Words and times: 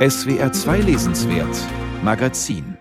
SWR 0.00 0.50
2 0.50 0.80
Lesenswert 0.80 1.54
Magazin 2.02 2.78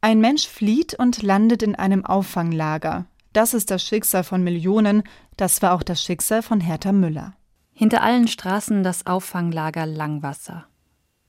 Ein 0.00 0.20
Mensch 0.20 0.46
flieht 0.46 0.94
und 0.94 1.20
landet 1.20 1.64
in 1.64 1.74
einem 1.74 2.06
Auffanglager. 2.06 3.06
Das 3.32 3.54
ist 3.54 3.72
das 3.72 3.82
Schicksal 3.82 4.22
von 4.22 4.44
Millionen, 4.44 5.02
das 5.36 5.62
war 5.62 5.72
auch 5.72 5.82
das 5.82 6.00
Schicksal 6.00 6.42
von 6.42 6.60
Hertha 6.60 6.92
Müller. 6.92 7.34
Hinter 7.72 8.04
allen 8.04 8.28
Straßen 8.28 8.84
das 8.84 9.06
Auffanglager 9.06 9.84
Langwasser. 9.84 10.68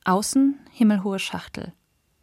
Außen 0.05 0.59
himmelhohe 0.69 1.17
Schachtel. 1.17 1.73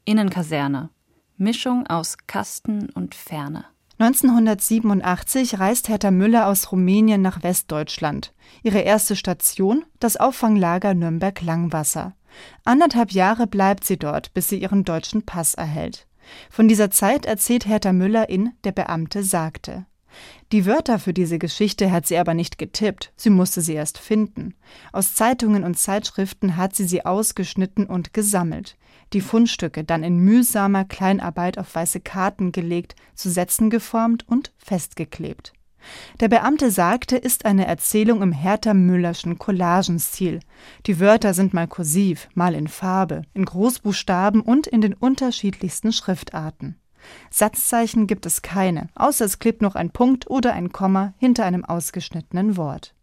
Innen 0.04 0.30
Kaserne. 0.30 0.90
Mischung 1.38 1.88
aus 1.88 2.18
Kasten 2.28 2.88
und 2.90 3.16
Ferne. 3.16 3.64
1987 4.00 5.58
reist 5.58 5.88
Hertha 5.88 6.12
Müller 6.12 6.46
aus 6.46 6.70
Rumänien 6.70 7.20
nach 7.20 7.42
Westdeutschland. 7.42 8.32
Ihre 8.62 8.78
erste 8.78 9.16
Station 9.16 9.84
das 9.98 10.16
Auffanglager 10.16 10.94
Nürnberg-Langwasser. 10.94 12.14
Anderthalb 12.64 13.10
Jahre 13.10 13.48
bleibt 13.48 13.82
sie 13.82 13.96
dort, 13.96 14.32
bis 14.34 14.48
sie 14.48 14.62
ihren 14.62 14.84
deutschen 14.84 15.26
Pass 15.26 15.54
erhält. 15.54 16.06
Von 16.48 16.68
dieser 16.68 16.92
Zeit 16.92 17.26
erzählt 17.26 17.66
Hertha 17.66 17.92
Müller 17.92 18.28
in 18.28 18.52
Der 18.62 18.70
Beamte 18.70 19.24
sagte. 19.24 19.86
Die 20.52 20.66
Wörter 20.66 20.98
für 20.98 21.12
diese 21.12 21.38
Geschichte 21.38 21.92
hat 21.92 22.06
sie 22.06 22.18
aber 22.18 22.34
nicht 22.34 22.58
getippt, 22.58 23.12
sie 23.16 23.30
musste 23.30 23.60
sie 23.60 23.74
erst 23.74 23.98
finden. 23.98 24.54
Aus 24.92 25.14
Zeitungen 25.14 25.64
und 25.64 25.78
Zeitschriften 25.78 26.56
hat 26.56 26.74
sie 26.74 26.84
sie 26.84 27.04
ausgeschnitten 27.04 27.86
und 27.86 28.14
gesammelt 28.14 28.76
die 29.12 29.20
Fundstücke 29.20 29.84
dann 29.84 30.02
in 30.02 30.18
mühsamer 30.18 30.84
Kleinarbeit 30.84 31.58
auf 31.58 31.74
weiße 31.74 32.00
Karten 32.00 32.52
gelegt, 32.52 32.94
zu 33.14 33.30
Sätzen 33.30 33.70
geformt 33.70 34.28
und 34.28 34.52
festgeklebt. 34.58 35.52
Der 36.20 36.28
Beamte 36.28 36.70
sagte, 36.70 37.16
ist 37.16 37.46
eine 37.46 37.66
Erzählung 37.66 38.20
im 38.20 38.32
Hertha-Müllerschen 38.32 39.38
Collagenstil. 39.38 40.40
Die 40.86 40.98
Wörter 41.00 41.34
sind 41.34 41.54
mal 41.54 41.68
kursiv, 41.68 42.28
mal 42.34 42.54
in 42.54 42.68
Farbe, 42.68 43.22
in 43.32 43.44
Großbuchstaben 43.44 44.40
und 44.40 44.66
in 44.66 44.80
den 44.80 44.92
unterschiedlichsten 44.92 45.92
Schriftarten. 45.92 46.76
Satzzeichen 47.30 48.06
gibt 48.06 48.26
es 48.26 48.42
keine, 48.42 48.88
außer 48.94 49.24
es 49.24 49.38
klebt 49.38 49.62
noch 49.62 49.74
ein 49.74 49.90
Punkt 49.90 50.28
oder 50.28 50.52
ein 50.52 50.72
Komma 50.72 51.14
hinter 51.18 51.44
einem 51.44 51.64
ausgeschnittenen 51.64 52.56
Wort. 52.56 52.94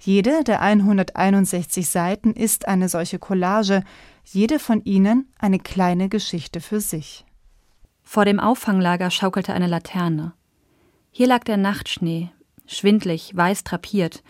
Jede 0.00 0.44
der 0.44 0.60
161 0.60 1.88
Seiten 1.88 2.32
ist 2.32 2.68
eine 2.68 2.88
solche 2.88 3.18
Collage, 3.18 3.82
jede 4.24 4.58
von 4.58 4.84
ihnen 4.84 5.32
eine 5.38 5.58
kleine 5.58 6.08
Geschichte 6.08 6.60
für 6.60 6.80
sich. 6.80 7.24
Vor 8.02 8.24
dem 8.24 8.40
Auffanglager 8.40 9.10
schaukelte 9.10 9.54
eine 9.54 9.66
Laterne. 9.66 10.34
Hier 11.10 11.26
lag 11.26 11.44
der 11.44 11.56
Nachtschnee, 11.56 12.30
schwindlig, 12.66 13.32
weiß 13.34 13.64
drapiert, 13.64 14.22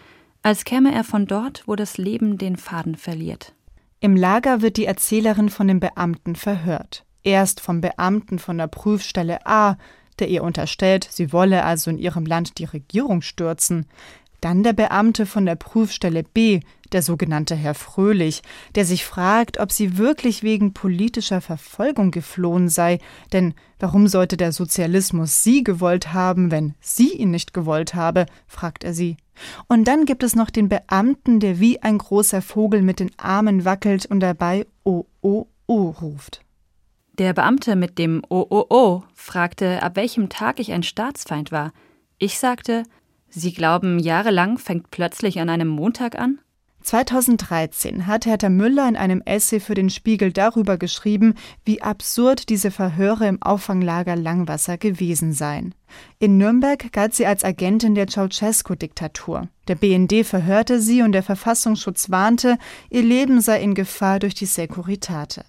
als 0.42 0.64
käme 0.64 0.92
er 0.92 1.04
von 1.04 1.26
dort, 1.26 1.62
wo 1.66 1.76
das 1.76 1.98
Leben 1.98 2.38
den 2.38 2.56
Faden 2.56 2.96
verliert. 2.96 3.54
Im 4.00 4.16
Lager 4.16 4.62
wird 4.62 4.76
die 4.76 4.86
Erzählerin 4.86 5.48
von 5.48 5.68
dem 5.68 5.78
Beamten 5.78 6.34
verhört. 6.34 7.04
Erst 7.24 7.60
vom 7.60 7.80
Beamten 7.80 8.38
von 8.38 8.58
der 8.58 8.66
Prüfstelle 8.66 9.46
A, 9.46 9.76
der 10.18 10.28
ihr 10.28 10.42
unterstellt, 10.42 11.08
sie 11.10 11.32
wolle 11.32 11.64
also 11.64 11.90
in 11.90 11.98
ihrem 11.98 12.26
Land 12.26 12.58
die 12.58 12.64
Regierung 12.64 13.22
stürzen, 13.22 13.86
dann 14.42 14.64
der 14.64 14.72
Beamte 14.72 15.24
von 15.24 15.46
der 15.46 15.54
Prüfstelle 15.54 16.24
B, 16.24 16.60
der 16.90 17.02
sogenannte 17.02 17.54
Herr 17.54 17.74
Fröhlich, 17.74 18.42
der 18.74 18.84
sich 18.84 19.04
fragt, 19.04 19.58
ob 19.58 19.72
sie 19.72 19.96
wirklich 19.98 20.42
wegen 20.42 20.74
politischer 20.74 21.40
Verfolgung 21.40 22.10
geflohen 22.10 22.68
sei, 22.68 22.98
denn 23.32 23.54
warum 23.78 24.08
sollte 24.08 24.36
der 24.36 24.52
Sozialismus 24.52 25.42
sie 25.42 25.64
gewollt 25.64 26.12
haben, 26.12 26.50
wenn 26.50 26.74
sie 26.80 27.12
ihn 27.12 27.30
nicht 27.30 27.54
gewollt 27.54 27.94
habe, 27.94 28.26
fragt 28.46 28.84
er 28.84 28.94
sie. 28.94 29.16
Und 29.68 29.84
dann 29.86 30.04
gibt 30.04 30.22
es 30.22 30.36
noch 30.36 30.50
den 30.50 30.68
Beamten, 30.68 31.40
der 31.40 31.60
wie 31.60 31.80
ein 31.80 31.98
großer 31.98 32.42
Vogel 32.42 32.82
mit 32.82 33.00
den 33.00 33.10
Armen 33.16 33.64
wackelt 33.64 34.06
und 34.06 34.20
dabei 34.20 34.66
O, 34.84 35.06
O, 35.22 35.46
O 35.66 35.94
ruft. 36.00 36.42
Der 37.18 37.34
Beamte 37.34 37.76
mit 37.76 37.98
dem 37.98 38.22
O, 38.30 38.46
O, 38.48 38.64
O 38.70 39.02
fragte, 39.14 39.82
ab 39.82 39.96
welchem 39.96 40.30
Tag 40.30 40.58
ich 40.58 40.72
ein 40.72 40.82
Staatsfeind 40.82 41.52
war. 41.52 41.72
Ich 42.18 42.38
sagte, 42.38 42.84
Sie 43.28 43.52
glauben, 43.52 43.98
jahrelang 43.98 44.56
fängt 44.56 44.90
plötzlich 44.90 45.38
an 45.38 45.50
einem 45.50 45.68
Montag 45.68 46.18
an? 46.18 46.38
2013 46.82 48.06
hat 48.06 48.26
Hertha 48.26 48.48
Müller 48.48 48.88
in 48.88 48.96
einem 48.96 49.22
Essay 49.24 49.60
für 49.60 49.74
den 49.74 49.90
Spiegel 49.90 50.32
darüber 50.32 50.78
geschrieben, 50.78 51.34
wie 51.64 51.82
absurd 51.82 52.48
diese 52.48 52.70
Verhöre 52.70 53.28
im 53.28 53.40
Auffanglager 53.42 54.16
Langwasser 54.16 54.78
gewesen 54.78 55.32
seien. 55.32 55.74
In 56.18 56.38
Nürnberg 56.38 56.92
galt 56.92 57.14
sie 57.14 57.26
als 57.26 57.44
Agentin 57.44 57.94
der 57.94 58.08
Ceausescu-Diktatur. 58.08 59.48
Der 59.68 59.74
BND 59.74 60.26
verhörte 60.26 60.80
sie 60.80 61.02
und 61.02 61.12
der 61.12 61.22
Verfassungsschutz 61.22 62.10
warnte, 62.10 62.58
ihr 62.90 63.02
Leben 63.02 63.40
sei 63.40 63.62
in 63.62 63.74
Gefahr 63.74 64.18
durch 64.18 64.34
die 64.34 64.46
Securitate. 64.46 65.44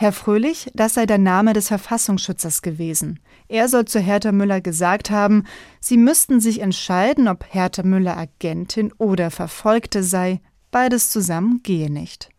Herr 0.00 0.12
Fröhlich, 0.12 0.70
das 0.72 0.94
sei 0.94 1.04
der 1.04 1.18
Name 1.18 1.52
des 1.52 1.68
Verfassungsschützers 1.68 2.62
gewesen. 2.62 3.20
Er 3.48 3.68
soll 3.68 3.84
zu 3.84 4.00
Hertha 4.00 4.32
Müller 4.32 4.62
gesagt 4.62 5.10
haben, 5.10 5.44
sie 5.78 5.98
müssten 5.98 6.40
sich 6.40 6.62
entscheiden, 6.62 7.28
ob 7.28 7.44
Hertha 7.46 7.82
Müller 7.82 8.16
Agentin 8.16 8.94
oder 8.96 9.30
Verfolgte 9.30 10.02
sei. 10.02 10.40
Beides 10.70 11.10
zusammen 11.10 11.60
gehe 11.62 11.92
nicht. 11.92 12.30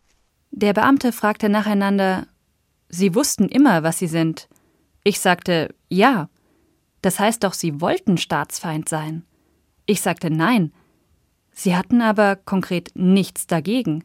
Der 0.50 0.72
Beamte 0.72 1.12
fragte 1.12 1.48
nacheinander, 1.48 2.26
Sie 2.88 3.14
wussten 3.14 3.48
immer, 3.48 3.84
was 3.84 4.00
Sie 4.00 4.08
sind. 4.08 4.48
Ich 5.04 5.20
sagte, 5.20 5.72
ja. 5.88 6.30
Das 7.00 7.20
heißt 7.20 7.44
doch, 7.44 7.52
Sie 7.52 7.80
wollten 7.80 8.18
Staatsfeind 8.18 8.88
sein. 8.88 9.22
Ich 9.86 10.00
sagte 10.00 10.30
nein. 10.30 10.72
Sie 11.52 11.76
hatten 11.76 12.02
aber 12.02 12.34
konkret 12.34 12.90
nichts 12.94 13.46
dagegen. 13.46 14.02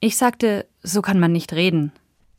Ich 0.00 0.16
sagte, 0.16 0.66
so 0.82 1.02
kann 1.02 1.20
man 1.20 1.30
nicht 1.30 1.52
reden. 1.52 1.92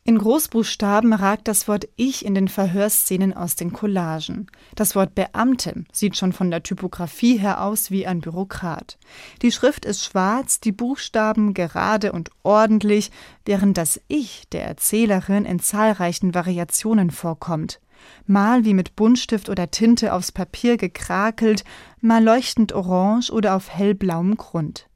In 0.03 0.17
Großbuchstaben 0.17 1.13
ragt 1.13 1.47
das 1.47 1.67
Wort 1.67 1.88
Ich 1.95 2.25
in 2.25 2.34
den 2.34 2.47
Verhörszenen 2.47 3.34
aus 3.34 3.56
den 3.56 3.72
Collagen. 3.72 4.47
Das 4.73 4.95
Wort 4.95 5.13
Beamte 5.13 5.84
sieht 5.91 6.17
schon 6.17 6.34
von 6.34 6.50
der 6.50 6.63
Typografie 6.63 7.38
her 7.38 7.63
aus 7.63 7.91
wie 7.91 8.07
ein 8.07 8.19
Bürokrat. 8.19 8.97
Die 9.44 9.51
Schrift 9.51 9.85
ist 9.85 10.03
schwarz, 10.03 10.59
die 10.59 10.72
Buchstaben 10.72 11.53
gerade 11.53 12.13
und 12.13 12.31
ordentlich, 12.41 13.11
während 13.45 13.78
das 13.78 14.01
Ich 14.07 14.50
der 14.51 14.66
Erzählerin 14.66 15.45
in 15.45 15.59
zahlreichen 15.59 16.34
Variationen 16.34 17.11
vorkommt. 17.11 17.79
Mal 18.25 18.66
wie 18.66 18.73
mit 18.73 18.95
Buntstift 18.95 19.50
oder 19.50 19.69
Tinte 19.69 20.13
aufs 20.13 20.31
Papier 20.31 20.78
gekrakelt, 20.78 21.63
mal 22.00 22.23
leuchtend 22.23 22.73
orange 22.73 23.29
oder 23.29 23.56
auf 23.56 23.69
hellblauem 23.69 24.35
Grund. 24.35 24.88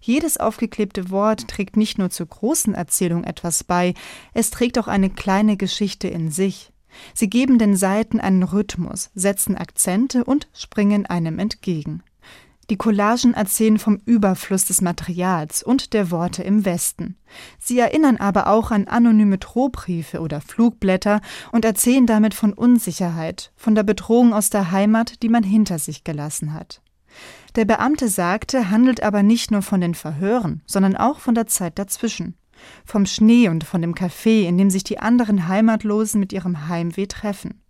Jedes 0.00 0.36
aufgeklebte 0.36 1.10
Wort 1.10 1.48
trägt 1.48 1.76
nicht 1.76 1.98
nur 1.98 2.10
zur 2.10 2.26
großen 2.26 2.74
Erzählung 2.74 3.24
etwas 3.24 3.64
bei, 3.64 3.94
es 4.32 4.50
trägt 4.50 4.78
auch 4.78 4.88
eine 4.88 5.10
kleine 5.10 5.56
Geschichte 5.56 6.08
in 6.08 6.30
sich. 6.30 6.72
Sie 7.12 7.28
geben 7.28 7.58
den 7.58 7.76
Seiten 7.76 8.20
einen 8.20 8.42
Rhythmus, 8.42 9.10
setzen 9.14 9.56
Akzente 9.56 10.24
und 10.24 10.48
springen 10.52 11.06
einem 11.06 11.38
entgegen. 11.38 12.02
Die 12.70 12.76
Collagen 12.76 13.34
erzählen 13.34 13.78
vom 13.78 14.00
Überfluss 14.06 14.64
des 14.64 14.80
Materials 14.80 15.62
und 15.62 15.92
der 15.92 16.10
Worte 16.10 16.42
im 16.42 16.64
Westen. 16.64 17.16
Sie 17.58 17.78
erinnern 17.78 18.16
aber 18.16 18.46
auch 18.46 18.70
an 18.70 18.88
anonyme 18.88 19.36
Drohbriefe 19.36 20.20
oder 20.20 20.40
Flugblätter 20.40 21.20
und 21.52 21.64
erzählen 21.64 22.06
damit 22.06 22.32
von 22.32 22.54
Unsicherheit, 22.54 23.52
von 23.54 23.74
der 23.74 23.82
Bedrohung 23.82 24.32
aus 24.32 24.48
der 24.48 24.70
Heimat, 24.70 25.22
die 25.22 25.28
man 25.28 25.42
hinter 25.42 25.78
sich 25.78 26.04
gelassen 26.04 26.54
hat. 26.54 26.80
Der 27.56 27.64
Beamte 27.64 28.08
sagte, 28.08 28.70
handelt 28.70 29.02
aber 29.02 29.22
nicht 29.22 29.50
nur 29.50 29.62
von 29.62 29.80
den 29.80 29.94
Verhören, 29.94 30.62
sondern 30.66 30.96
auch 30.96 31.20
von 31.20 31.34
der 31.34 31.46
Zeit 31.46 31.78
dazwischen. 31.78 32.34
Vom 32.84 33.06
Schnee 33.06 33.48
und 33.48 33.64
von 33.64 33.80
dem 33.80 33.94
Café, 33.94 34.46
in 34.46 34.58
dem 34.58 34.70
sich 34.70 34.84
die 34.84 34.98
anderen 34.98 35.48
Heimatlosen 35.48 36.18
mit 36.18 36.32
ihrem 36.32 36.68
Heimweh 36.68 37.06
treffen. 37.06 37.60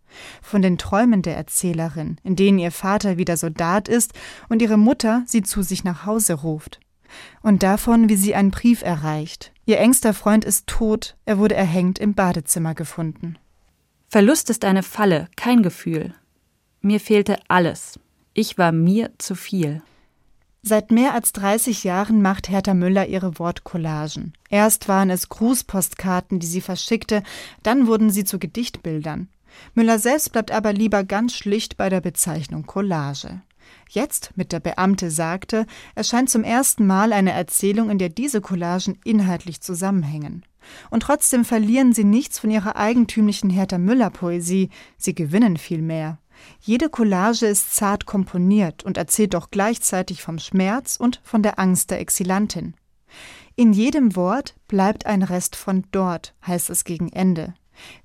Von 0.40 0.62
den 0.62 0.78
Träumen 0.78 1.22
der 1.22 1.36
Erzählerin, 1.36 2.18
in 2.22 2.36
denen 2.36 2.58
ihr 2.58 2.70
Vater 2.70 3.18
wieder 3.18 3.36
Soldat 3.36 3.88
ist 3.88 4.12
und 4.48 4.62
ihre 4.62 4.76
Mutter 4.76 5.22
sie 5.26 5.42
zu 5.42 5.62
sich 5.62 5.84
nach 5.84 6.06
Hause 6.06 6.34
ruft. 6.34 6.80
Und 7.42 7.62
davon, 7.62 8.08
wie 8.08 8.16
sie 8.16 8.34
einen 8.34 8.50
Brief 8.50 8.82
erreicht. 8.82 9.52
Ihr 9.66 9.78
engster 9.78 10.14
Freund 10.14 10.44
ist 10.44 10.66
tot, 10.66 11.16
er 11.24 11.38
wurde 11.38 11.54
erhängt 11.54 11.98
im 11.98 12.14
Badezimmer 12.14 12.74
gefunden. 12.74 13.38
Verlust 14.08 14.50
ist 14.50 14.64
eine 14.64 14.82
Falle, 14.82 15.28
kein 15.36 15.62
Gefühl. 15.62 16.14
Mir 16.80 17.00
fehlte 17.00 17.38
alles, 17.48 17.98
ich 18.34 18.58
war 18.58 18.72
mir 18.72 19.12
zu 19.18 19.34
viel. 19.34 19.82
Seit 20.62 20.90
mehr 20.90 21.14
als 21.14 21.32
30 21.32 21.84
Jahren 21.84 22.22
macht 22.22 22.48
Hertha 22.48 22.74
Müller 22.74 23.06
ihre 23.06 23.38
Wortcollagen. 23.38 24.32
Erst 24.48 24.88
waren 24.88 25.10
es 25.10 25.28
Grußpostkarten, 25.28 26.40
die 26.40 26.46
sie 26.46 26.62
verschickte, 26.62 27.22
dann 27.62 27.86
wurden 27.86 28.10
sie 28.10 28.24
zu 28.24 28.38
Gedichtbildern. 28.38 29.28
Müller 29.74 29.98
selbst 29.98 30.32
bleibt 30.32 30.50
aber 30.50 30.72
lieber 30.72 31.04
ganz 31.04 31.34
schlicht 31.34 31.76
bei 31.76 31.88
der 31.88 32.00
Bezeichnung 32.00 32.66
Collage. 32.66 33.42
Jetzt, 33.88 34.32
mit 34.36 34.52
der 34.52 34.60
Beamte 34.60 35.10
sagte, 35.10 35.66
erscheint 35.94 36.30
zum 36.30 36.44
ersten 36.44 36.86
Mal 36.86 37.12
eine 37.12 37.32
Erzählung, 37.32 37.90
in 37.90 37.98
der 37.98 38.08
diese 38.08 38.40
Collagen 38.40 38.98
inhaltlich 39.04 39.60
zusammenhängen. 39.60 40.44
Und 40.90 41.02
trotzdem 41.02 41.44
verlieren 41.44 41.92
sie 41.92 42.04
nichts 42.04 42.38
von 42.38 42.50
ihrer 42.50 42.76
eigentümlichen 42.76 43.50
Hertha 43.50 43.78
Müller 43.78 44.10
Poesie, 44.10 44.70
sie 44.96 45.14
gewinnen 45.14 45.58
vielmehr. 45.58 46.18
Jede 46.60 46.88
Collage 46.88 47.46
ist 47.46 47.74
zart 47.74 48.06
komponiert 48.06 48.84
und 48.84 48.96
erzählt 48.96 49.34
doch 49.34 49.50
gleichzeitig 49.50 50.22
vom 50.22 50.38
Schmerz 50.38 50.96
und 50.96 51.20
von 51.24 51.42
der 51.42 51.58
Angst 51.58 51.90
der 51.90 52.00
Exilantin. 52.00 52.74
In 53.56 53.72
jedem 53.72 54.16
Wort 54.16 54.54
bleibt 54.66 55.06
ein 55.06 55.22
Rest 55.22 55.54
von 55.56 55.84
dort, 55.92 56.34
heißt 56.46 56.70
es 56.70 56.84
gegen 56.84 57.08
Ende. 57.10 57.54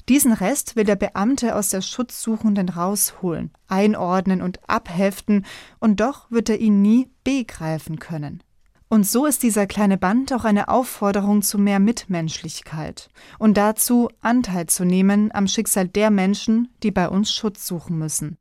Diesen 0.07 0.33
Rest 0.33 0.75
will 0.75 0.83
der 0.83 0.95
Beamte 0.95 1.55
aus 1.55 1.69
der 1.69 1.81
Schutzsuchenden 1.81 2.69
rausholen, 2.69 3.51
einordnen 3.67 4.41
und 4.41 4.59
abheften, 4.67 5.45
und 5.79 5.99
doch 5.99 6.29
wird 6.31 6.49
er 6.49 6.59
ihn 6.59 6.81
nie 6.81 7.09
begreifen 7.23 7.99
können. 7.99 8.43
Und 8.91 9.05
so 9.05 9.27
ist 9.27 9.43
dieser 9.43 9.67
kleine 9.67 9.99
Band 9.99 10.33
auch 10.33 10.45
eine 10.45 10.67
Aufforderung 10.67 11.43
zu 11.43 11.59
mehr 11.59 11.79
Mitmenschlichkeit 11.79 13.11
und 13.37 13.55
dazu, 13.55 14.09
Anteil 14.21 14.65
zu 14.65 14.83
nehmen 14.83 15.29
am 15.31 15.45
Schicksal 15.45 15.87
der 15.87 16.09
Menschen, 16.09 16.69
die 16.81 16.89
bei 16.89 17.07
uns 17.07 17.31
Schutz 17.31 17.67
suchen 17.67 17.99
müssen. 17.99 18.37